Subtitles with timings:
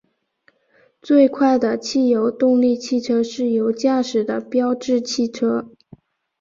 [0.99, 5.67] 最快的汽油动力汽车是由驾驶的标致汽车。